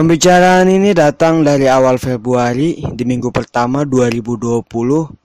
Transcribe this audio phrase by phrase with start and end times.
[0.00, 4.64] Pembicaraan ini datang dari awal Februari di minggu pertama 2020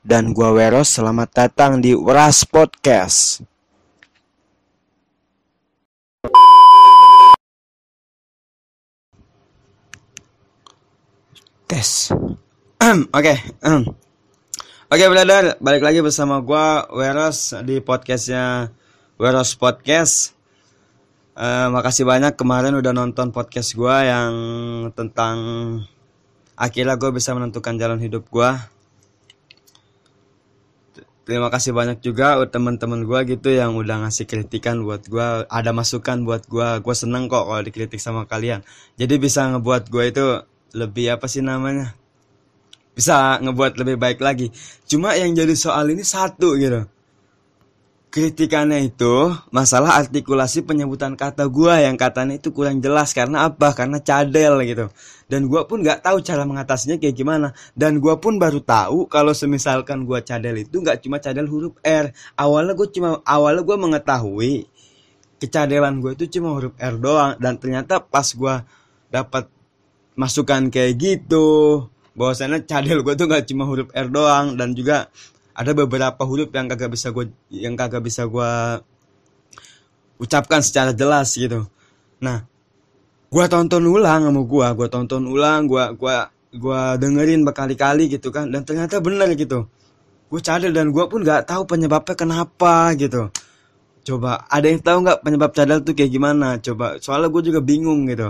[0.04, 3.40] dan gua Weros selamat datang di Weras Podcast.
[11.72, 12.12] Tes.
[13.16, 13.34] Oke.
[14.92, 18.76] Oke, brother, balik lagi bersama gua Weros di podcastnya
[19.16, 20.36] Weros Podcast.
[21.36, 24.32] Eh, makasih banyak kemarin udah nonton podcast gua yang
[24.96, 25.36] tentang
[26.56, 28.72] akhirnya gue bisa menentukan jalan hidup gua.
[31.28, 36.24] Terima kasih banyak juga teman-teman gua gitu yang udah ngasih kritikan buat gua, ada masukan
[36.24, 36.80] buat gua.
[36.80, 38.64] Gue seneng kok kalau dikritik sama kalian.
[38.96, 40.40] Jadi bisa ngebuat gua itu
[40.72, 42.00] lebih apa sih namanya?
[42.96, 44.56] Bisa ngebuat lebih baik lagi.
[44.88, 46.95] Cuma yang jadi soal ini satu gitu
[48.16, 53.76] kritikannya itu masalah artikulasi penyebutan kata gua yang katanya itu kurang jelas karena apa?
[53.76, 54.88] Karena cadel gitu.
[55.28, 57.52] Dan gua pun nggak tahu cara mengatasinya kayak gimana.
[57.76, 62.16] Dan gua pun baru tahu kalau semisalkan gua cadel itu nggak cuma cadel huruf R.
[62.40, 64.64] Awalnya gua cuma awalnya gua mengetahui
[65.44, 67.36] kecadelan gua itu cuma huruf R doang.
[67.36, 68.64] Dan ternyata pas gua
[69.12, 69.52] dapat
[70.16, 71.84] masukan kayak gitu
[72.16, 75.12] bahwasannya cadel gua tuh nggak cuma huruf R doang dan juga
[75.56, 78.52] ada beberapa huruf yang kagak bisa gue yang kagak bisa gue
[80.20, 81.64] ucapkan secara jelas gitu.
[82.20, 82.44] Nah
[83.32, 88.52] gue tonton ulang sama gue gue tonton ulang gue gua gua dengerin berkali-kali gitu kan
[88.52, 89.72] dan ternyata benar gitu.
[90.28, 93.32] Gue cadel dan gue pun nggak tahu penyebabnya kenapa gitu.
[94.06, 96.60] Coba ada yang tahu nggak penyebab cadel tuh kayak gimana?
[96.60, 98.28] Coba soalnya gue juga bingung gitu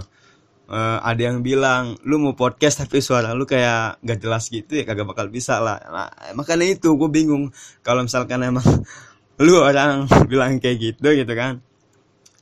[0.69, 4.83] uh, ada yang bilang lu mau podcast tapi suara lu kayak gak jelas gitu ya
[4.85, 5.81] kagak bakal bisa lah.
[5.89, 7.51] Nah, makanya itu gue bingung.
[7.81, 8.65] Kalau misalkan emang
[9.43, 11.59] lu orang bilang kayak gitu gitu kan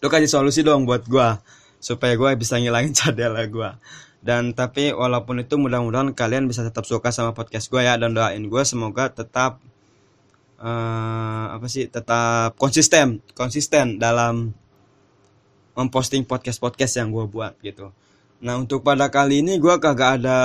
[0.03, 1.29] lu kasih solusi dong buat gue
[1.79, 3.71] supaya gue bisa ngilangin cadel gue
[4.19, 8.43] dan tapi walaupun itu mudah-mudahan kalian bisa tetap suka sama podcast gue ya dan doain
[8.43, 9.63] gue semoga tetap
[10.59, 14.51] uh, apa sih tetap konsisten konsisten dalam
[15.79, 17.95] memposting podcast podcast yang gue buat gitu
[18.43, 20.39] Nah untuk pada kali ini gue kagak ada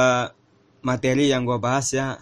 [0.87, 2.15] materi yang gue bahas ya.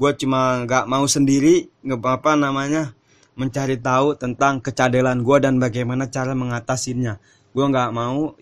[0.00, 2.96] Gue cuma gak mau sendiri nggak apa namanya
[3.36, 7.20] mencari tahu tentang kecadelan gue dan bagaimana cara mengatasinya.
[7.52, 8.32] Gue nggak mau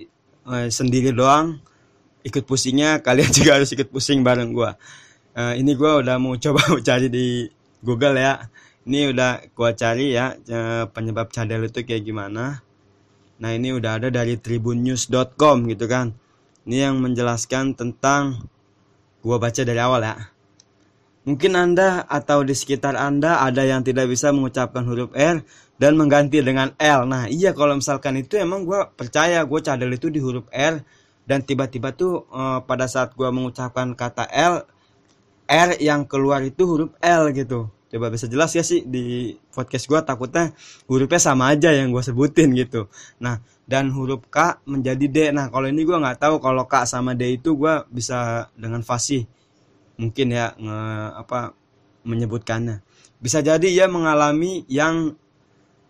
[0.55, 1.59] eh, sendiri doang
[2.23, 2.99] ikut pusingnya.
[3.07, 4.71] Kalian juga harus ikut pusing bareng gue.
[5.35, 7.51] Eh, ini gue udah mau coba cari di
[7.83, 8.39] Google ya.
[8.87, 12.63] Ini udah gue cari ya eh, penyebab cadel itu kayak gimana.
[13.43, 16.15] Nah ini udah ada dari tribunnews.com gitu kan
[16.69, 18.45] ini yang menjelaskan tentang
[19.25, 20.37] gua baca dari awal ya.
[21.25, 25.41] Mungkin Anda atau di sekitar Anda ada yang tidak bisa mengucapkan huruf R
[25.81, 27.09] dan mengganti dengan L.
[27.09, 30.85] Nah, iya kalau misalkan itu emang gua percaya gue cadel itu di huruf R
[31.29, 34.65] dan tiba-tiba tuh uh, pada saat gua mengucapkan kata L
[35.49, 37.69] R yang keluar itu huruf L gitu.
[37.89, 40.53] Coba bisa jelas ya sih di podcast gua takutnya
[40.85, 42.93] hurufnya sama aja yang gua sebutin gitu.
[43.21, 45.17] Nah, dan huruf K menjadi D.
[45.37, 49.29] Nah, kalau ini gue nggak tahu kalau K sama D itu gue bisa dengan fasih
[50.01, 50.81] mungkin ya nge,
[51.21, 51.53] apa
[52.09, 52.81] menyebutkannya.
[53.21, 55.13] Bisa jadi ia mengalami yang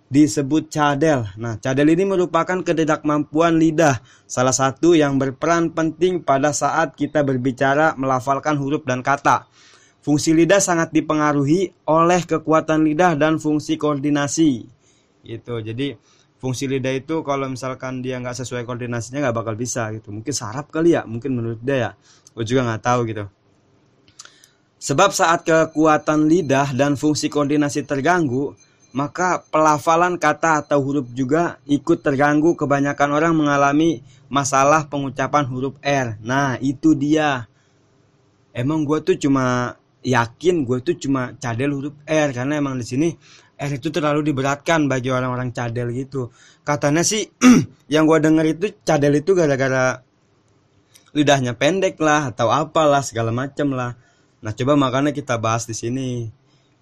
[0.08, 1.28] disebut cadel.
[1.36, 7.94] Nah, cadel ini merupakan ketidakmampuan lidah, salah satu yang berperan penting pada saat kita berbicara
[8.00, 9.46] melafalkan huruf dan kata.
[10.00, 14.64] Fungsi lidah sangat dipengaruhi oleh kekuatan lidah dan fungsi koordinasi.
[15.20, 15.54] Gitu.
[15.60, 15.92] Jadi
[16.38, 20.14] fungsi lidah itu kalau misalkan dia nggak sesuai koordinasinya nggak bakal bisa gitu.
[20.14, 21.90] Mungkin sarap kali ya mungkin menurut dia ya.
[22.34, 23.24] Gue juga nggak tahu gitu.
[24.78, 28.54] Sebab saat kekuatan lidah dan fungsi koordinasi terganggu
[28.88, 32.58] maka pelafalan kata atau huruf juga ikut terganggu.
[32.58, 36.16] Kebanyakan orang mengalami masalah pengucapan huruf R.
[36.18, 37.46] Nah itu dia.
[38.50, 43.08] Emang gue tuh cuma yakin gue tuh cuma cadel huruf R karena emang di sini
[43.58, 46.30] R itu terlalu diberatkan bagi orang-orang cadel gitu.
[46.62, 47.26] Katanya sih
[47.94, 49.98] yang gue denger itu cadel itu gara-gara
[51.10, 53.98] lidahnya pendek lah atau apalah segala macem lah.
[54.38, 56.30] Nah coba makanya kita bahas di sini.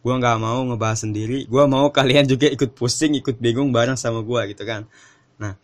[0.04, 1.48] Gue nggak mau ngebahas sendiri.
[1.48, 4.84] Gue mau kalian juga ikut pusing, ikut bingung bareng sama gue gitu kan.
[5.40, 5.56] Nah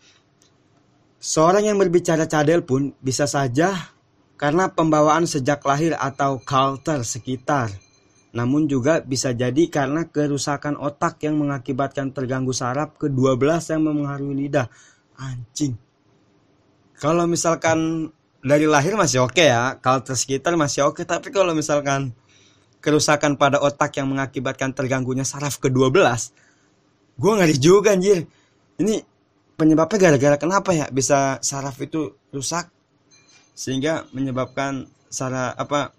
[1.21, 3.92] seorang yang berbicara cadel pun bisa saja
[4.43, 7.71] karena pembawaan sejak lahir atau culture sekitar
[8.33, 14.67] namun juga bisa jadi karena kerusakan otak yang mengakibatkan terganggu saraf ke-12 yang mempengaruhi lidah.
[15.21, 15.77] Anjing.
[16.97, 18.09] Kalau misalkan
[18.41, 22.17] dari lahir masih oke okay ya, kalau sekitar masih oke, okay, tapi kalau misalkan
[22.81, 25.93] kerusakan pada otak yang mengakibatkan terganggunya saraf ke-12,
[27.21, 28.25] gue ngeri juga anjir.
[28.81, 29.05] Ini
[29.61, 32.81] penyebabnya gara-gara kenapa ya bisa saraf itu rusak?
[33.53, 35.93] Sehingga menyebabkan cara apa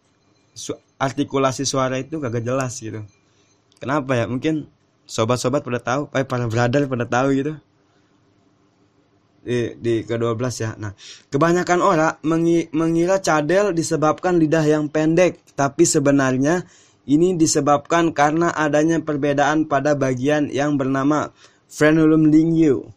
[0.53, 3.05] su artikulasi suara itu kagak jelas gitu
[3.77, 4.69] kenapa ya mungkin
[5.05, 7.53] sobat-sobat pada tahu eh para brother pada tahu gitu
[9.43, 10.71] di, di ke-12 ya.
[10.79, 10.95] Nah,
[11.27, 16.63] kebanyakan orang mengi, mengira cadel disebabkan lidah yang pendek, tapi sebenarnya
[17.03, 21.35] ini disebabkan karena adanya perbedaan pada bagian yang bernama
[21.67, 22.87] frenulum lingue.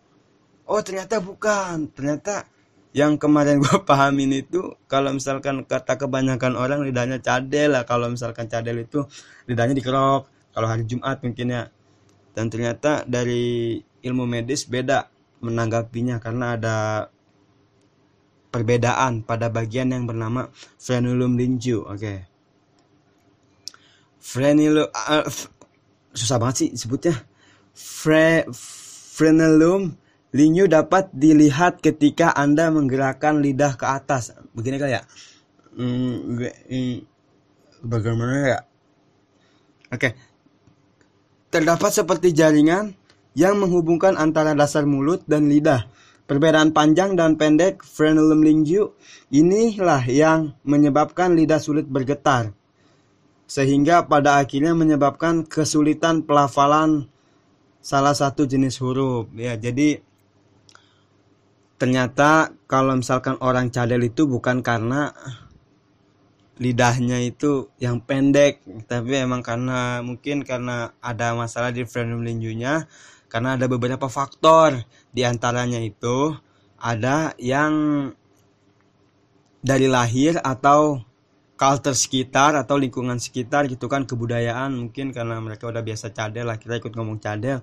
[0.66, 1.90] Oh, ternyata bukan.
[1.90, 2.46] Ternyata
[2.96, 8.48] yang kemarin gue pahamin itu kalau misalkan kata kebanyakan orang lidahnya cadel lah kalau misalkan
[8.48, 9.04] cadel itu
[9.44, 10.24] lidahnya dikerok
[10.56, 11.68] kalau hari Jumat mungkin ya
[12.32, 15.12] dan ternyata dari ilmu medis beda
[15.44, 16.76] menanggapinya karena ada
[18.48, 20.48] perbedaan pada bagian yang bernama
[20.80, 21.84] frenulum linju.
[21.84, 22.00] Oke.
[22.00, 22.18] Okay.
[24.16, 25.28] Frenulum uh,
[26.16, 27.12] susah banget sih sebutnya.
[27.76, 28.48] Fre,
[29.12, 29.92] frenulum
[30.36, 34.36] linju dapat dilihat ketika Anda menggerakkan lidah ke atas.
[34.52, 35.02] Begini kali ya.
[35.76, 36.36] Hmm,
[37.80, 38.60] bagaimana ya?
[39.88, 40.12] Oke.
[41.48, 42.92] Terdapat seperti jaringan
[43.32, 45.88] yang menghubungkan antara dasar mulut dan lidah.
[46.26, 48.92] Perbedaan panjang dan pendek frenulum lingu
[49.30, 52.50] inilah yang menyebabkan lidah sulit bergetar.
[53.46, 57.06] Sehingga pada akhirnya menyebabkan kesulitan pelafalan
[57.78, 59.30] salah satu jenis huruf.
[59.38, 60.02] Ya, jadi
[61.76, 65.12] ternyata kalau misalkan orang cadel itu bukan karena
[66.56, 72.88] lidahnya itu yang pendek tapi emang karena mungkin karena ada masalah di frenulum lingunya
[73.28, 76.32] karena ada beberapa faktor di antaranya itu
[76.80, 78.08] ada yang
[79.60, 81.04] dari lahir atau
[81.60, 86.56] culture sekitar atau lingkungan sekitar gitu kan kebudayaan mungkin karena mereka udah biasa cadel lah
[86.56, 87.60] kita ikut ngomong cadel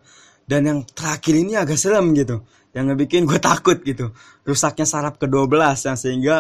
[0.48, 2.44] dan yang terakhir ini agak serem gitu
[2.74, 4.12] yang ngebikin gue takut gitu
[4.44, 5.54] rusaknya saraf ke-12
[5.88, 6.38] yang sehingga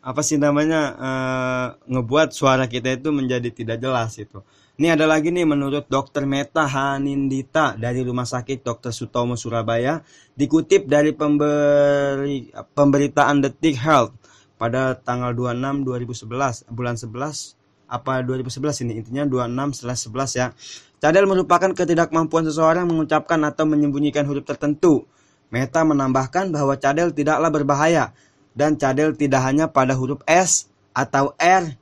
[0.00, 4.40] apa sih namanya uh, ngebuat suara kita itu menjadi tidak jelas itu
[4.80, 6.24] ini ada lagi nih menurut Dr.
[6.24, 8.96] Meta Hanindita dari Rumah Sakit Dr.
[8.96, 10.00] Sutomo Surabaya
[10.32, 14.16] dikutip dari pemberi, pemberitaan Detik Health
[14.56, 17.59] pada tanggal 26 2011 bulan 11
[17.90, 20.46] apa 2011 ini intinya 26 11 ya.
[21.02, 25.10] Cadel merupakan ketidakmampuan seseorang mengucapkan atau menyembunyikan huruf tertentu.
[25.50, 28.14] Meta menambahkan bahwa cadel tidaklah berbahaya
[28.54, 31.74] dan cadel tidak hanya pada huruf S atau R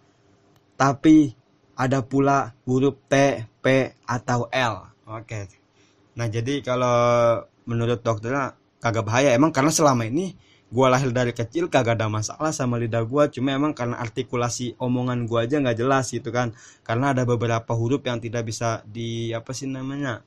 [0.79, 1.35] tapi
[1.75, 3.67] ada pula huruf T, P,
[4.07, 4.75] atau L.
[5.11, 5.51] Oke.
[6.19, 6.95] Nah, jadi kalau
[7.67, 10.39] menurut dokternya kagak bahaya emang karena selama ini
[10.69, 13.29] gua lahir dari kecil kagak ada masalah sama lidah gua.
[13.33, 16.53] Cuma emang karena artikulasi omongan gua aja nggak jelas gitu kan.
[16.85, 20.23] Karena ada beberapa huruf yang tidak bisa di apa sih namanya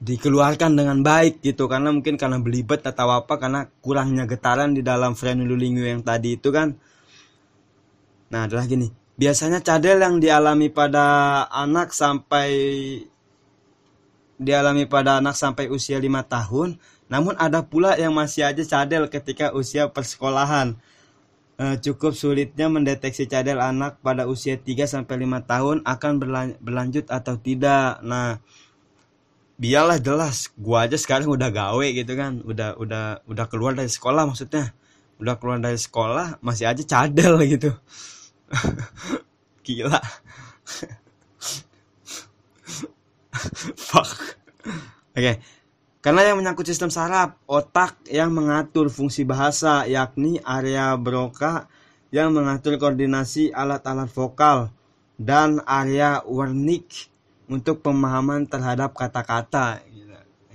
[0.00, 1.66] dikeluarkan dengan baik gitu.
[1.70, 6.48] Karena mungkin karena belibet atau apa karena kurangnya getaran di dalam frenulingue yang tadi itu
[6.50, 6.74] kan.
[8.30, 12.48] Nah adalah gini biasanya cadel yang dialami pada anak sampai
[14.40, 19.50] dialami pada anak sampai usia lima tahun namun ada pula yang masih aja cadel ketika
[19.50, 20.78] usia persekolahan
[21.58, 26.12] e, cukup sulitnya mendeteksi cadel anak pada usia 3 sampai 5 tahun akan
[26.62, 28.38] berlanjut atau tidak nah
[29.60, 34.24] biarlah jelas gua aja sekarang udah gawe gitu kan udah udah udah keluar dari sekolah
[34.24, 34.72] maksudnya
[35.20, 37.74] udah keluar dari sekolah masih aja cadel gitu
[39.64, 40.00] Gila.
[43.76, 44.10] Fuck.
[45.14, 45.20] Oke.
[45.20, 45.36] Okay.
[46.00, 51.68] Karena yang menyangkut sistem saraf, otak yang mengatur fungsi bahasa, yakni area broca
[52.08, 54.72] yang mengatur koordinasi alat-alat vokal,
[55.20, 57.12] dan area Wernicke
[57.52, 59.84] untuk pemahaman terhadap kata-kata.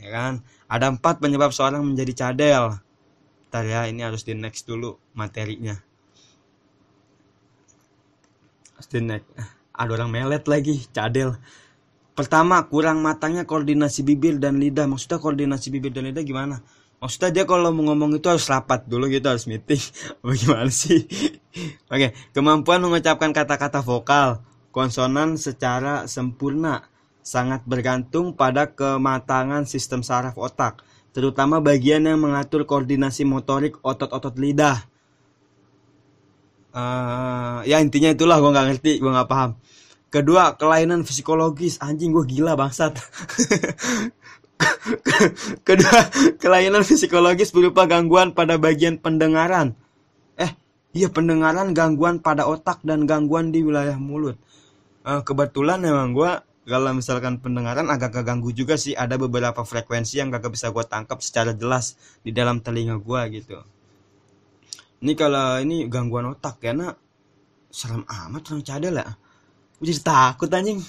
[0.02, 0.42] Ya kan?
[0.66, 2.82] Ada empat penyebab seorang menjadi cadel.
[3.54, 5.78] Ntar ya, ini harus di next dulu materinya.
[8.82, 9.22] Stinek.
[9.78, 11.38] Ada orang melet lagi, cadel.
[12.16, 14.88] Pertama, kurang matangnya koordinasi bibir dan lidah.
[14.88, 16.64] Maksudnya koordinasi bibir dan lidah gimana?
[17.04, 19.84] Maksudnya dia kalau mau ngomong itu harus rapat dulu gitu, harus meeting.
[20.26, 21.04] Bagaimana sih?
[21.94, 24.40] Oke, kemampuan mengucapkan kata-kata vokal,
[24.72, 26.88] konsonan secara sempurna
[27.20, 34.88] sangat bergantung pada kematangan sistem saraf otak, terutama bagian yang mengatur koordinasi motorik otot-otot lidah
[36.76, 39.56] uh, ya intinya itulah gue nggak ngerti gue nggak paham
[40.16, 41.76] kedua kelainan psikologis.
[41.84, 42.96] Anjing gue gila bangsat.
[45.68, 46.00] Kedua
[46.40, 49.76] kelainan psikologis berupa gangguan pada bagian pendengaran.
[50.40, 50.56] Eh
[50.96, 54.40] iya pendengaran gangguan pada otak dan gangguan di wilayah mulut.
[55.04, 56.32] Uh, kebetulan emang gue
[56.66, 58.96] kalau misalkan pendengaran agak keganggu juga sih.
[58.96, 63.60] Ada beberapa frekuensi yang gak bisa gue tangkap secara jelas di dalam telinga gue gitu.
[65.04, 66.96] Ini kalau ini gangguan otak karena
[67.68, 69.25] serem amat orang cadel ya
[69.80, 70.80] gue jadi takut anjing.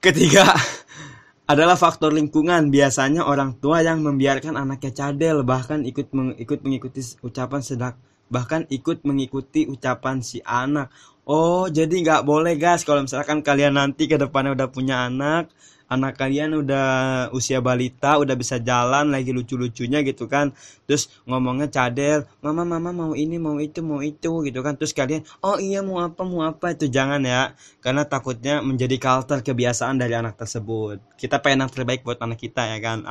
[0.00, 0.48] Ketiga
[1.52, 2.72] adalah faktor lingkungan.
[2.72, 7.94] Biasanya orang tua yang membiarkan anaknya cadel bahkan ikut meng, ikut mengikuti ucapan sedak
[8.30, 10.88] bahkan ikut mengikuti ucapan si anak.
[11.26, 15.50] Oh jadi nggak boleh guys kalau misalkan kalian nanti ke depannya udah punya anak
[15.90, 16.86] anak kalian udah
[17.34, 20.54] usia balita udah bisa jalan lagi lucu-lucunya gitu kan.
[20.86, 24.78] Terus ngomongnya cadel mama mama mau ini mau itu mau itu gitu kan.
[24.78, 27.58] Terus kalian oh iya mau apa mau apa itu jangan ya.
[27.82, 31.02] Karena takutnya menjadi culture kebiasaan dari anak tersebut.
[31.18, 33.02] Kita pengen yang terbaik buat anak kita ya kan.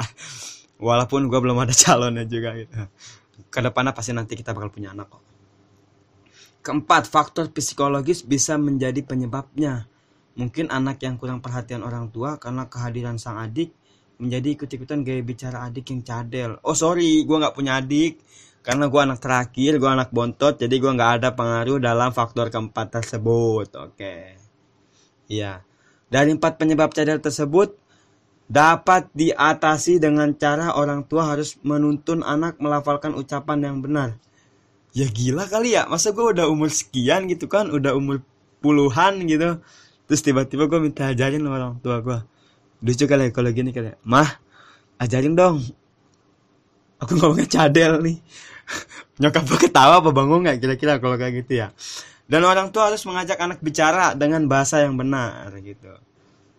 [0.80, 2.72] Walaupun gue belum ada calonnya juga gitu.
[3.52, 5.24] Ke depannya pasti nanti kita bakal punya anak kok.
[6.64, 9.88] Keempat faktor psikologis bisa menjadi penyebabnya
[10.38, 13.74] Mungkin anak yang kurang perhatian orang tua karena kehadiran sang adik
[14.20, 16.52] menjadi ikut-ikutan gaya bicara adik yang cadel.
[16.62, 18.20] Oh sorry, gue nggak punya adik
[18.60, 23.00] karena gue anak terakhir, gue anak bontot, jadi gue nggak ada pengaruh dalam faktor keempat
[23.00, 23.72] tersebut.
[23.80, 24.36] Oke,
[25.32, 25.64] iya.
[26.12, 27.80] Dari empat penyebab cadel tersebut
[28.50, 34.20] dapat diatasi dengan cara orang tua harus menuntun anak melafalkan ucapan yang benar.
[34.92, 38.26] Ya gila kali ya, masa gue udah umur sekian gitu kan, udah umur
[38.60, 39.64] puluhan gitu
[40.10, 42.18] terus tiba-tiba gue minta ajarin sama orang tua gue
[42.82, 43.96] lucu kali ya kalau gini kali ya.
[44.08, 44.40] mah
[45.00, 45.64] ajarin dong.
[47.00, 48.20] Aku ngomongnya cadel nih.
[49.24, 51.72] Nyokap gue ketawa apa bangun nggak kira-kira kalau kayak gitu ya?
[52.30, 55.96] Dan orang tua harus mengajak anak bicara dengan bahasa yang benar gitu.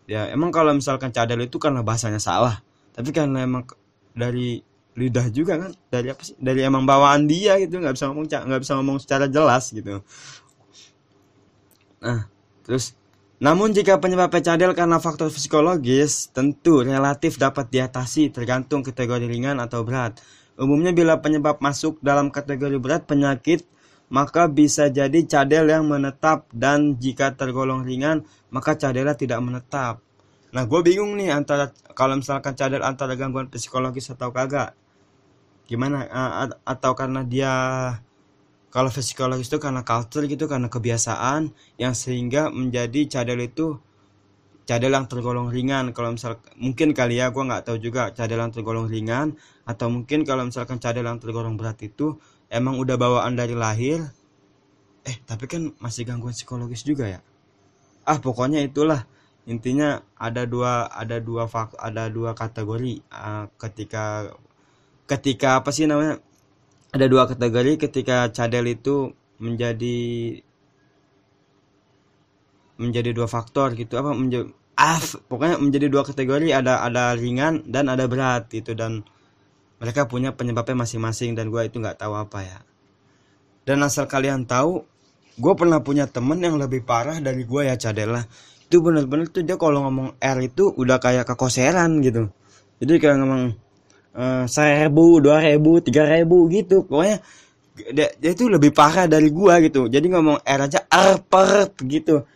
[0.09, 2.65] Ya emang kalau misalkan cadel itu karena bahasanya salah.
[2.97, 3.69] Tapi karena emang
[4.17, 4.59] dari
[4.99, 6.35] lidah juga kan dari apa sih?
[6.41, 10.03] Dari emang bawaan dia gitu nggak bisa ngomong nggak bisa ngomong secara jelas gitu.
[12.01, 12.27] Nah
[12.67, 12.97] terus
[13.41, 19.81] namun jika penyebab cadel karena faktor psikologis, tentu relatif dapat diatasi tergantung kategori ringan atau
[19.81, 20.21] berat.
[20.61, 23.65] Umumnya bila penyebab masuk dalam kategori berat penyakit,
[24.13, 30.05] maka bisa jadi cadel yang menetap dan jika tergolong ringan, maka cadelnya tidak menetap.
[30.53, 34.77] Nah, gue bingung nih antara kalau misalkan cadel antara gangguan psikologis atau kagak.
[35.65, 36.05] Gimana?
[36.67, 37.55] atau karena dia
[38.71, 43.83] kalau psikologis itu karena culture gitu karena kebiasaan yang sehingga menjadi cadel itu
[44.63, 45.91] cadel yang tergolong ringan.
[45.91, 49.35] Kalau misal mungkin kali ya gue nggak tahu juga cadel yang tergolong ringan
[49.67, 52.15] atau mungkin kalau misalkan cadel yang tergolong berat itu
[52.47, 54.07] emang udah bawaan dari lahir.
[55.03, 57.21] Eh tapi kan masih gangguan psikologis juga ya?
[58.07, 59.03] Ah pokoknya itulah.
[59.51, 64.31] Intinya ada dua ada dua fak ada dua kategori uh, ketika
[65.11, 66.23] ketika apa sih namanya
[66.91, 70.39] ada dua kategori ketika cadel itu menjadi
[72.81, 73.95] menjadi dua faktor gitu.
[74.01, 78.75] Apa menjadi ah pokoknya menjadi dua kategori ada ada ringan dan ada berat gitu.
[78.75, 79.07] Dan
[79.81, 82.59] mereka punya penyebabnya masing-masing dan gue itu nggak tahu apa ya.
[83.65, 84.83] Dan asal kalian tahu
[85.41, 88.27] gue pernah punya temen yang lebih parah dari gue ya cadela
[88.71, 92.31] itu bener-bener tuh dia kalau ngomong R itu udah kayak kekoseran gitu.
[92.79, 93.43] Jadi kayak ngomong
[94.47, 96.87] seribu dua ribu tiga ribu gitu.
[96.87, 97.19] Pokoknya
[97.95, 99.87] dia, dia itu lebih parah dari gua gitu.
[99.87, 102.27] Jadi ngomong R aja R per gitu.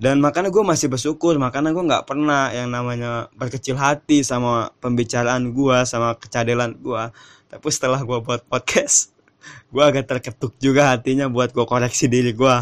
[0.00, 5.52] Dan makanya gue masih bersyukur makanya gue nggak pernah yang namanya berkecil hati sama pembicaraan
[5.52, 7.12] gue sama kecadelan gue
[7.52, 9.12] tapi setelah gue buat podcast
[9.76, 12.56] gue agak terketuk juga hatinya buat gue koreksi diri gue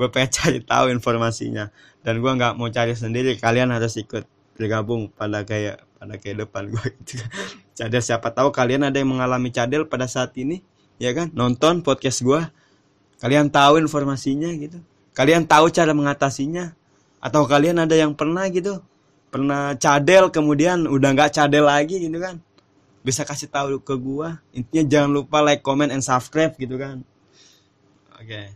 [0.00, 1.68] gue pengen cari tahu informasinya.
[2.00, 4.24] Dan gue nggak mau cari sendiri kalian harus ikut
[4.56, 7.20] bergabung pada kayak pada kehidupan gue gitu
[7.74, 10.60] cadel siapa tahu kalian ada yang mengalami cadel pada saat ini
[11.00, 11.32] ya kan?
[11.32, 12.40] Nonton podcast gue
[13.20, 14.78] kalian tahu informasinya gitu.
[15.16, 16.76] Kalian tahu cara mengatasinya?
[17.20, 18.80] Atau kalian ada yang pernah gitu?
[19.28, 22.40] Pernah cadel kemudian udah nggak cadel lagi gitu kan?
[23.00, 27.04] Bisa kasih tahu ke gue intinya jangan lupa like comment and subscribe gitu kan?
[28.20, 28.28] Oke.
[28.28, 28.46] Okay.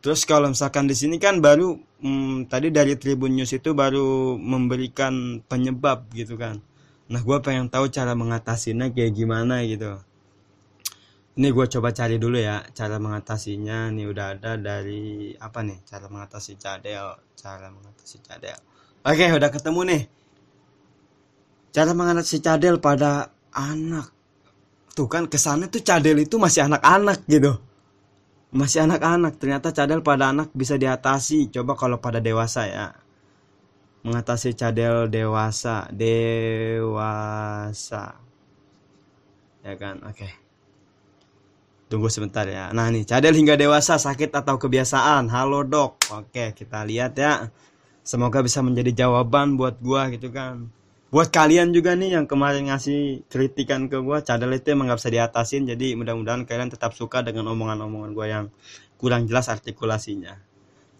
[0.00, 5.44] terus kalau misalkan di sini kan baru hmm, tadi dari Tribun News itu baru memberikan
[5.44, 6.60] penyebab gitu kan
[7.10, 9.98] nah gue pengen tahu cara mengatasinya kayak gimana gitu.
[11.34, 13.90] Ini gue coba cari dulu ya cara mengatasinya.
[13.90, 15.82] Nih udah ada dari apa nih?
[15.82, 18.58] Cara mengatasi cadel cara mengatasi cadel.
[19.00, 20.02] Oke udah ketemu nih.
[21.72, 24.12] Cara mengatasi cadel pada anak.
[24.92, 27.56] Tuh kan kesannya tuh cadel itu masih anak-anak gitu.
[28.52, 29.40] Masih anak-anak.
[29.40, 31.48] Ternyata cadel pada anak bisa diatasi.
[31.48, 32.86] Coba kalau pada dewasa ya
[34.00, 36.84] mengatasi cadel dewasa dewasa.
[39.60, 40.00] Ya kan?
[40.08, 40.24] Oke.
[40.24, 40.32] Okay.
[41.90, 42.70] tunggu sebentar ya.
[42.70, 45.26] Nah nih cadel hingga dewasa sakit atau kebiasaan?
[45.26, 45.98] Halo dok.
[46.14, 47.50] Oke okay, kita lihat ya.
[48.06, 50.70] Semoga bisa menjadi jawaban buat gua gitu kan.
[51.10, 55.10] Buat kalian juga nih yang kemarin ngasih kritikan ke gue cadel itu emang gak bisa
[55.10, 58.46] diatasin jadi mudah-mudahan kalian tetap suka dengan omongan-omongan gue yang
[58.94, 60.38] kurang jelas artikulasinya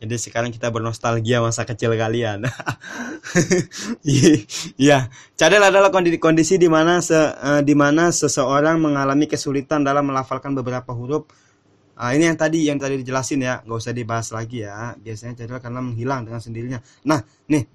[0.00, 2.48] jadi sekarang kita bernostalgia masa kecil kalian
[4.82, 10.08] iya cadel adalah kondisi kondisi di mana se, uh, di mana seseorang mengalami kesulitan dalam
[10.08, 11.28] melafalkan beberapa huruf
[12.00, 14.96] Nah, ini yang tadi yang tadi dijelasin ya, nggak usah dibahas lagi ya.
[14.96, 16.80] Biasanya cadel karena menghilang dengan sendirinya.
[17.04, 17.68] Nah, nih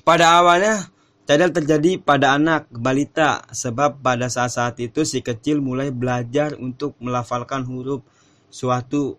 [0.00, 0.88] pada awalnya
[1.30, 7.62] Cadel terjadi pada anak balita sebab pada saat-saat itu si kecil mulai belajar untuk melafalkan
[7.70, 8.02] huruf
[8.50, 9.14] suatu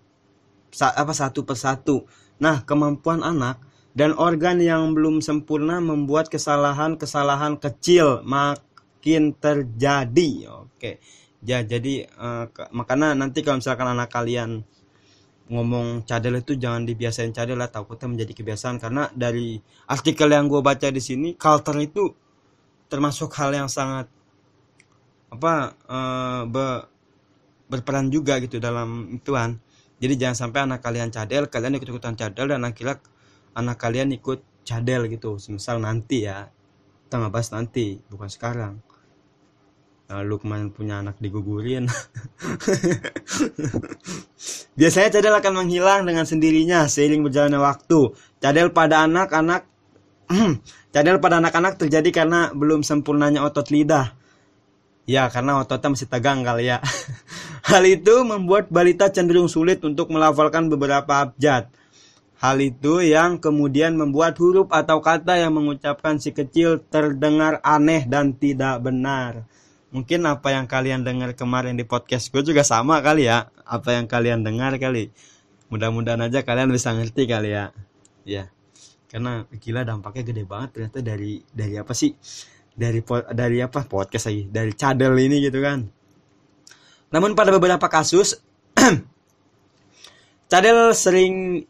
[0.75, 2.03] apa satu persatu.
[2.41, 3.61] Nah, kemampuan anak
[3.93, 10.49] dan organ yang belum sempurna membuat kesalahan-kesalahan kecil makin terjadi.
[10.65, 10.97] Oke.
[11.45, 14.65] Ya, jadi uh, makanya nanti kalau misalkan anak kalian
[15.51, 19.59] ngomong cadel itu jangan dibiasain cadel lah takutnya menjadi kebiasaan karena dari
[19.91, 22.07] artikel yang gue baca di sini culture itu
[22.87, 24.07] termasuk hal yang sangat
[25.27, 26.87] apa uh, be,
[27.67, 29.59] berperan juga gitu dalam ituan
[30.01, 32.97] jadi jangan sampai anak kalian cadel kalian ikut ikutan cadel dan akhirnya
[33.53, 35.37] anak kalian ikut cadel gitu.
[35.37, 36.49] Semisal nanti ya
[37.05, 38.73] kita bahas nanti bukan sekarang.
[40.09, 41.85] Nah, lu kemarin punya anak digugurin.
[44.79, 48.11] Biasanya cadel akan menghilang dengan sendirinya seiring berjalannya waktu.
[48.41, 49.69] Cadel pada anak-anak
[50.97, 54.17] cadel pada anak-anak terjadi karena belum sempurnanya otot lidah
[55.05, 56.81] ya karena ototnya masih tegang kali ya.
[57.69, 61.69] Hal itu membuat balita cenderung sulit untuk melafalkan beberapa abjad.
[62.41, 68.33] Hal itu yang kemudian membuat huruf atau kata yang mengucapkan si kecil terdengar aneh dan
[68.33, 69.45] tidak benar.
[69.93, 73.53] Mungkin apa yang kalian dengar kemarin di podcast gue juga sama kali ya.
[73.61, 75.13] Apa yang kalian dengar kali.
[75.69, 77.69] Mudah-mudahan aja kalian bisa ngerti kali ya.
[78.25, 78.49] Ya
[79.11, 82.15] karena gila dampaknya gede banget ternyata dari dari apa sih
[82.73, 83.03] dari
[83.35, 85.85] dari apa podcast lagi dari cadel ini gitu kan
[87.11, 88.39] namun pada beberapa kasus
[90.51, 91.65] cadel sering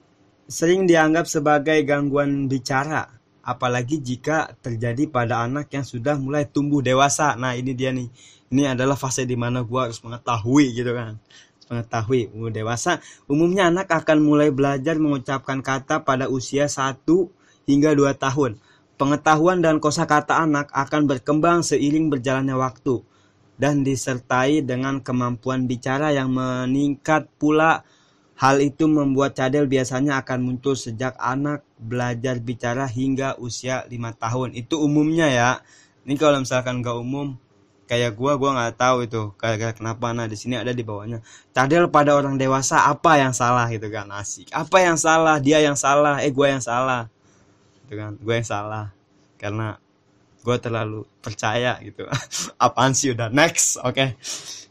[0.46, 7.34] sering dianggap sebagai gangguan bicara apalagi jika terjadi pada anak yang sudah mulai tumbuh dewasa.
[7.38, 8.10] Nah, ini dia nih.
[8.52, 11.18] Ini adalah fase di mana gua harus mengetahui gitu kan.
[11.72, 13.00] Mengetahui umur dewasa.
[13.32, 17.00] Umumnya anak akan mulai belajar mengucapkan kata pada usia 1
[17.66, 18.60] hingga 2 tahun.
[19.02, 23.02] Pengetahuan dan kosakata anak akan berkembang seiring berjalannya waktu
[23.58, 27.82] dan disertai dengan kemampuan bicara yang meningkat pula.
[28.38, 34.54] Hal itu membuat cadel biasanya akan muncul sejak anak belajar bicara hingga usia lima tahun.
[34.54, 35.66] Itu umumnya ya.
[36.06, 37.42] Ini kalau misalkan gak umum,
[37.90, 41.26] kayak gua gua nggak tahu itu kayak kenapa nah di sini ada di bawahnya.
[41.58, 44.14] Cadel pada orang dewasa apa yang salah gitu kan?
[44.14, 44.54] Asik.
[44.54, 45.42] Apa yang salah?
[45.42, 46.22] Dia yang salah.
[46.22, 47.10] Eh gua yang salah
[47.92, 48.16] gitu kan.
[48.24, 48.96] Gua yang salah.
[49.36, 49.76] Karena
[50.48, 52.08] gua terlalu percaya gitu.
[52.64, 53.76] Apaan sih udah next?
[53.84, 53.92] Oke.
[53.92, 54.10] Okay.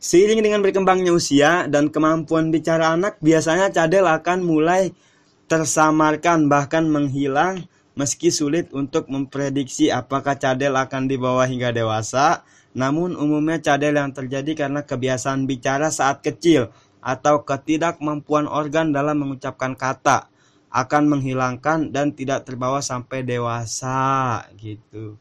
[0.00, 4.96] Seiring dengan berkembangnya usia dan kemampuan bicara anak, biasanya cadel akan mulai
[5.44, 12.48] tersamarkan bahkan menghilang meski sulit untuk memprediksi apakah cadel akan dibawa hingga dewasa.
[12.72, 16.72] Namun umumnya cadel yang terjadi karena kebiasaan bicara saat kecil
[17.04, 20.32] atau ketidakmampuan organ dalam mengucapkan kata
[20.70, 25.18] akan menghilangkan dan tidak terbawa sampai dewasa gitu.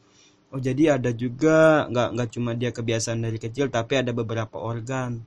[0.50, 5.22] Oh jadi ada juga nggak nggak cuma dia kebiasaan dari kecil tapi ada beberapa organ.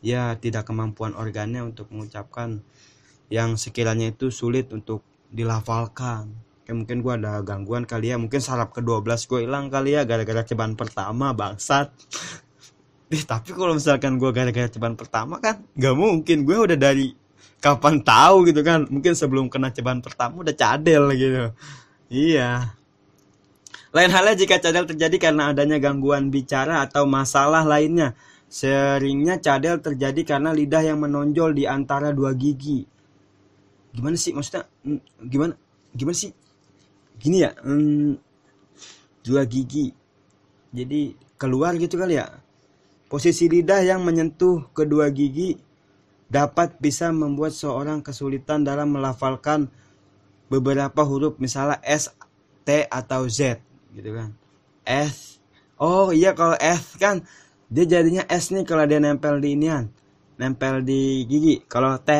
[0.00, 2.64] Ya tidak kemampuan organnya untuk mengucapkan
[3.28, 6.32] yang sekiranya itu sulit untuk dilafalkan.
[6.64, 8.16] Kayak mungkin gue ada gangguan kali ya.
[8.16, 11.88] Mungkin saraf ke-12 gue hilang kali ya gara-gara cobaan pertama bangsat.
[13.10, 16.46] Eh, tapi kalau misalkan gue gara-gara cobaan pertama kan nggak mungkin.
[16.46, 17.10] Gue udah dari
[17.60, 21.52] kapan tahu gitu kan mungkin sebelum kena cobaan pertama udah cadel gitu
[22.08, 22.80] iya
[23.90, 28.14] lain halnya jika cadel terjadi karena adanya gangguan bicara atau masalah lainnya.
[28.46, 32.86] Seringnya cadel terjadi karena lidah yang menonjol di antara dua gigi.
[33.90, 34.70] Gimana sih maksudnya?
[34.86, 35.54] Hmm, gimana?
[35.90, 36.30] Gimana sih?
[37.18, 38.14] Gini ya, hmm,
[39.26, 39.90] dua gigi.
[40.70, 42.30] Jadi keluar gitu kali ya.
[43.10, 45.58] Posisi lidah yang menyentuh kedua gigi
[46.30, 49.66] dapat bisa membuat seorang kesulitan dalam melafalkan
[50.46, 52.14] beberapa huruf misalnya S,
[52.62, 53.58] T atau Z
[53.90, 54.30] gitu kan.
[54.86, 55.42] S.
[55.76, 57.26] Oh iya kalau S kan
[57.66, 59.90] dia jadinya S nih kalau dia nempel di inian
[60.38, 61.60] nempel di gigi.
[61.66, 62.10] Kalau T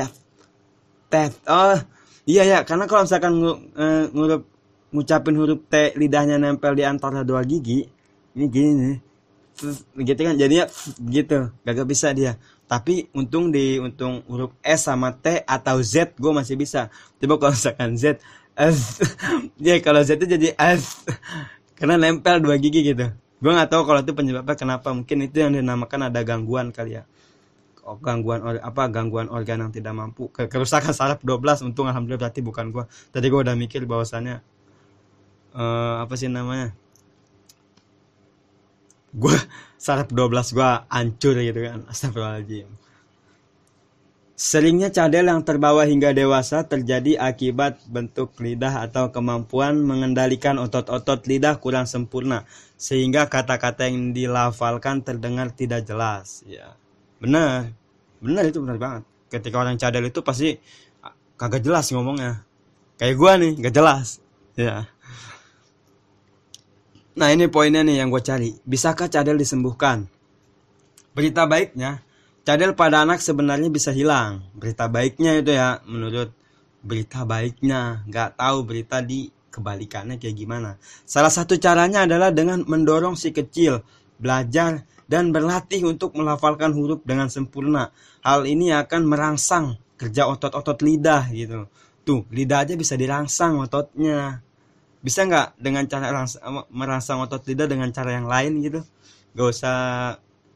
[1.06, 1.14] T.
[1.46, 1.78] Oh
[2.26, 4.42] iya ya karena kalau misalkan uh, ngurup
[4.90, 7.86] ngucapin huruf T lidahnya nempel di antara dua gigi
[8.34, 8.98] ini gini nih
[10.02, 10.66] gitu kan jadinya
[10.98, 12.34] gitu gak bisa dia
[12.70, 16.86] tapi untung di untung huruf S sama T atau Z gue masih bisa.
[17.18, 18.22] Coba kalau misalkan Z
[18.54, 19.02] S.
[19.58, 21.02] Ya kalau Z itu jadi S.
[21.74, 23.10] Karena nempel dua gigi gitu.
[23.42, 24.94] Gue nggak tahu kalau itu penyebabnya kenapa.
[24.94, 27.10] Mungkin itu yang dinamakan ada gangguan kali ya.
[27.82, 30.30] Oh, gangguan or, apa gangguan organ yang tidak mampu.
[30.30, 34.38] Ke, kerusakan saraf 12 untung alhamdulillah berarti bukan gue tadi gue udah mikir bahwasannya
[35.58, 36.70] uh, apa sih namanya
[39.14, 39.36] gue
[39.80, 42.68] saraf 12 gue hancur gitu kan astagfirullahaladzim
[44.40, 51.60] Seringnya cadel yang terbawa hingga dewasa terjadi akibat bentuk lidah atau kemampuan mengendalikan otot-otot lidah
[51.60, 52.48] kurang sempurna
[52.80, 56.40] sehingga kata-kata yang dilafalkan terdengar tidak jelas.
[56.48, 56.72] Ya,
[57.20, 57.76] benar,
[58.24, 59.02] benar itu benar banget.
[59.28, 60.56] Ketika orang cadel itu pasti
[61.36, 62.40] kagak jelas ngomongnya.
[62.96, 64.24] Kayak gua nih, gak jelas.
[64.56, 64.88] Ya.
[67.20, 68.56] Nah ini poinnya nih yang gue cari.
[68.64, 70.08] Bisakah cadel disembuhkan?
[71.12, 72.00] Berita baiknya,
[72.48, 74.48] cadel pada anak sebenarnya bisa hilang.
[74.56, 76.32] Berita baiknya itu ya, menurut
[76.80, 80.80] berita baiknya, nggak tahu berita di kebalikannya kayak gimana.
[81.04, 83.84] Salah satu caranya adalah dengan mendorong si kecil
[84.16, 87.92] belajar dan berlatih untuk melafalkan huruf dengan sempurna.
[88.24, 91.68] Hal ini akan merangsang kerja otot-otot lidah gitu.
[92.00, 94.40] Tuh, lidah aja bisa dirangsang ototnya.
[95.00, 96.12] Bisa nggak dengan cara
[96.68, 98.84] merangsang otot lidah dengan cara yang lain gitu?
[99.32, 99.78] Gak usah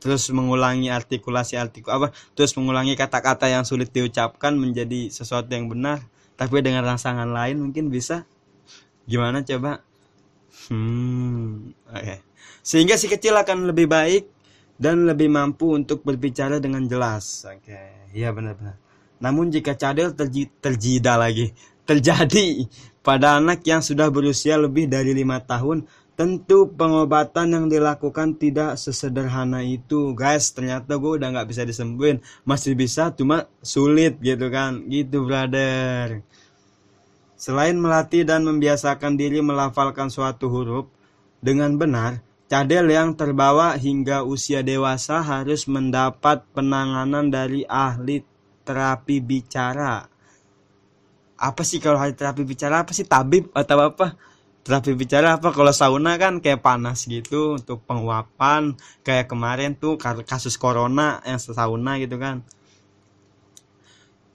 [0.05, 6.05] terus mengulangi artikulasi artikul apa terus mengulangi kata-kata yang sulit diucapkan menjadi sesuatu yang benar
[6.37, 8.29] tapi dengan rangsangan lain mungkin bisa
[9.09, 9.81] gimana coba
[10.69, 12.21] hmm oke okay.
[12.61, 14.29] sehingga si kecil akan lebih baik
[14.77, 18.13] dan lebih mampu untuk berbicara dengan jelas oke okay.
[18.13, 18.77] iya benar-benar
[19.25, 22.69] namun jika cadel terji terjida lagi terjadi
[23.05, 25.85] pada anak yang sudah berusia lebih dari lima tahun.
[26.15, 30.55] Tentu pengobatan yang dilakukan tidak sesederhana itu guys.
[30.55, 32.23] Ternyata gue udah nggak bisa disembuhin.
[32.47, 34.87] Masih bisa cuma sulit gitu kan.
[34.87, 36.23] Gitu brother.
[37.35, 40.87] Selain melatih dan membiasakan diri melafalkan suatu huruf
[41.43, 48.23] dengan benar cadel yang terbawa hingga usia dewasa harus mendapat penanganan dari ahli
[48.63, 50.14] terapi bicara
[51.45, 53.05] apa sih kalau ahli terapi bicara apa sih?
[53.05, 54.17] Tabib atau apa?
[54.65, 55.53] Terapi bicara apa?
[55.53, 58.73] Kalau sauna kan kayak panas gitu untuk penguapan.
[59.05, 62.41] Kayak kemarin tuh kasus corona yang sauna gitu kan.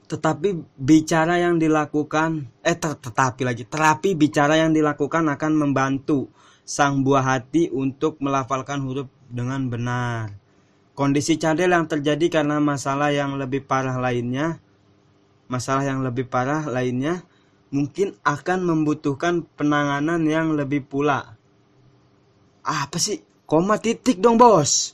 [0.09, 6.29] Tetapi bicara yang dilakukan eh ter tetapi lagi terapi bicara yang dilakukan akan membantu
[6.65, 10.33] sang buah hati untuk melafalkan huruf dengan benar.
[10.93, 14.61] Kondisi cadel yang terjadi karena masalah yang lebih parah lainnya
[15.49, 17.25] masalah yang lebih parah lainnya
[17.73, 21.35] mungkin akan membutuhkan penanganan yang lebih pula.
[22.61, 23.21] Apa sih?
[23.49, 24.93] Koma titik dong bos.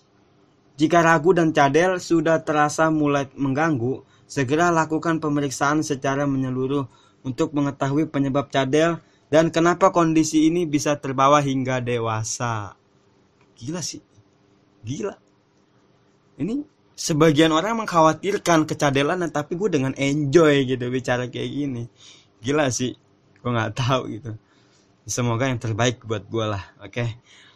[0.79, 6.87] Jika ragu dan cadel sudah terasa mulai mengganggu, segera lakukan pemeriksaan secara menyeluruh
[7.23, 12.79] untuk mengetahui penyebab cadel dan kenapa kondisi ini bisa terbawa hingga dewasa.
[13.55, 14.03] Gila sih.
[14.83, 15.15] Gila.
[16.39, 21.83] Ini sebagian orang mengkhawatirkan kecadelan tapi gue dengan enjoy gitu bicara kayak gini.
[22.39, 22.95] Gila sih
[23.43, 24.31] gue nggak tahu gitu.
[25.05, 26.89] Semoga yang terbaik buat gue lah oke?
[26.89, 27.09] Okay?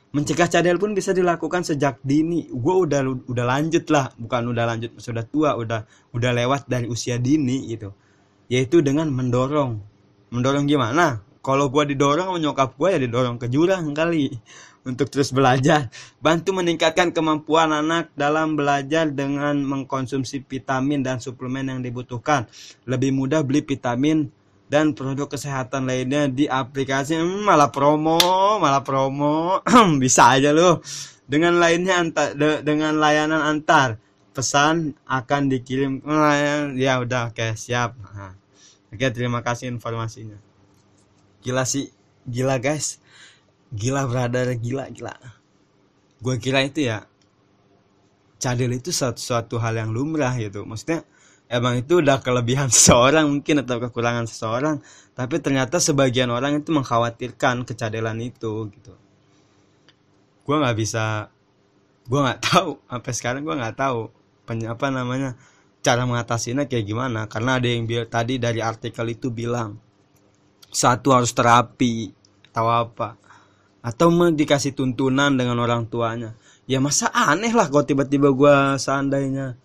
[0.09, 2.49] mencegah cadel pun bisa dilakukan sejak dini.
[2.49, 7.21] Gue udah udah lanjut lah bukan udah lanjut sudah tua udah udah lewat dari usia
[7.21, 7.93] dini gitu.
[8.49, 9.77] Yaitu dengan mendorong.
[10.33, 11.21] Mendorong gimana?
[11.39, 14.33] Kalau gue didorong menyokap gue ya didorong ke jurang kali
[14.87, 15.91] untuk terus belajar.
[16.23, 22.47] Bantu meningkatkan kemampuan anak dalam belajar dengan mengkonsumsi vitamin dan suplemen yang dibutuhkan.
[22.87, 24.31] Lebih mudah beli vitamin
[24.69, 27.17] dan produk kesehatan lainnya di aplikasi.
[27.19, 28.19] Hmm, malah promo
[28.61, 29.59] malah promo.
[30.03, 30.79] Bisa aja loh
[31.29, 33.99] dengan lainnya antar de, dengan layanan antar
[34.31, 36.01] pesan akan dikirim.
[36.79, 37.97] Ya udah oke okay, siap.
[37.99, 38.33] Nah,
[38.93, 40.39] oke terima kasih informasinya.
[41.43, 41.91] Gila sih
[42.29, 43.01] gila guys
[43.69, 45.13] gila brother gila gila.
[46.19, 47.05] Gue kira itu ya
[48.41, 50.65] cadel itu suatu, suatu hal yang lumrah gitu.
[50.65, 51.05] Maksudnya
[51.51, 54.81] emang itu udah kelebihan seseorang mungkin atau kekurangan seseorang.
[55.13, 58.93] Tapi ternyata sebagian orang itu mengkhawatirkan kecadelan itu gitu.
[60.43, 61.29] Gue nggak bisa
[62.09, 62.81] gue nggak tahu.
[62.89, 64.09] Sampai sekarang gue nggak tahu
[64.49, 65.37] apa namanya
[65.85, 67.29] cara mengatasinya kayak gimana.
[67.29, 69.77] Karena ada yang bilang tadi dari artikel itu bilang
[70.69, 72.13] satu harus terapi
[72.49, 73.28] atau apa
[73.79, 76.35] atau dikasih tuntunan dengan orang tuanya.
[76.69, 79.57] Ya masa aneh lah kalau tiba-tiba gue seandainya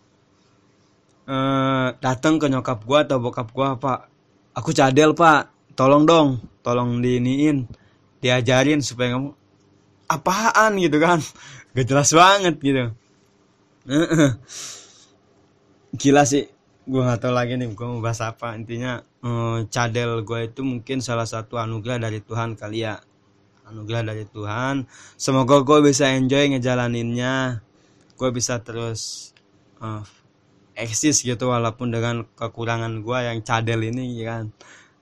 [1.29, 4.09] uh, datang ke nyokap gua atau bokap gua pak
[4.57, 5.50] aku cadel pak.
[5.74, 7.66] Tolong dong tolong diiniin
[8.22, 9.35] diajarin supaya kamu
[10.07, 11.18] apaan gitu kan.
[11.74, 12.94] Gak jelas banget gitu.
[15.98, 16.46] Gila sih
[16.85, 18.55] gue nggak tahu lagi nih gue mau bahas apa.
[18.55, 23.03] Intinya uh, cadel gue itu mungkin salah satu anugerah dari Tuhan kali ya
[23.68, 24.85] anugerah dari Tuhan.
[25.16, 27.64] Semoga gue bisa enjoy ngejalaninnya.
[28.14, 29.33] Gue bisa terus
[29.83, 30.05] uh,
[30.74, 34.44] eksis gitu walaupun dengan kekurangan gue yang cadel ini ya kan.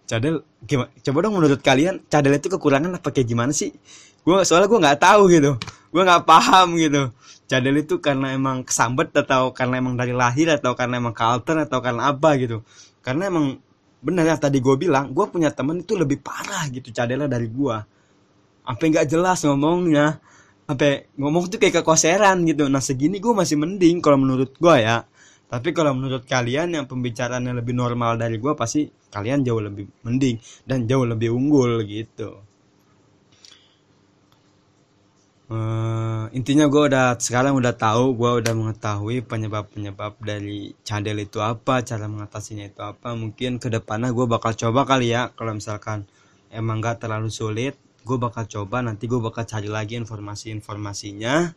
[0.08, 3.72] Cadel gimana coba dong menurut kalian cadel itu kekurangan apa kayak gimana sih?
[4.22, 5.52] Gue soalnya gue nggak tahu gitu.
[5.92, 7.12] Gue nggak paham gitu.
[7.50, 11.84] Cadel itu karena emang kesambet atau karena emang dari lahir atau karena emang culture atau
[11.84, 12.64] karena apa gitu.
[13.04, 13.60] Karena emang
[14.02, 17.76] benar ya tadi gue bilang gue punya temen itu lebih parah gitu cadelnya dari gue
[18.62, 20.22] apa nggak jelas ngomongnya.
[20.70, 22.70] Apa ngomong tuh kayak kekoseran gitu.
[22.70, 25.04] Nah segini gue masih mending kalau menurut gue ya.
[25.52, 30.40] Tapi kalau menurut kalian yang pembicaraannya lebih normal dari gue pasti kalian jauh lebih mending
[30.64, 32.40] dan jauh lebih unggul gitu.
[35.52, 41.44] Uh, intinya gue udah sekarang udah tahu gue udah mengetahui penyebab penyebab dari cadel itu
[41.44, 43.12] apa cara mengatasinya itu apa.
[43.12, 46.08] Mungkin ke depannya gue bakal coba kali ya kalau misalkan
[46.48, 51.54] emang gak terlalu sulit gue bakal coba nanti gue bakal cari lagi informasi informasinya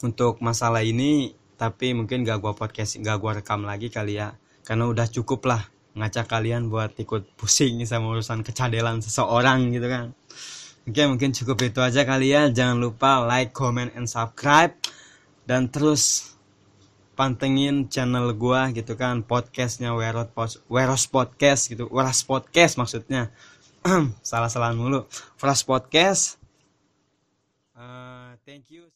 [0.00, 4.32] untuk masalah ini tapi mungkin gak gua podcast gak gua rekam lagi kali ya.
[4.64, 5.60] Karena udah cukup lah
[5.92, 10.16] ngacak kalian buat ikut pusing sama urusan kecadelan seseorang gitu kan.
[10.88, 12.48] Oke mungkin cukup itu aja kali ya.
[12.48, 14.72] Jangan lupa like comment and subscribe.
[15.44, 16.32] Dan terus
[17.12, 23.28] pantengin channel gua gitu kan podcastnya Weros podcast gitu Weros podcast maksudnya
[24.22, 25.08] salah salah mulu.
[25.40, 26.36] Weros podcast.
[27.72, 28.84] Uh, thank you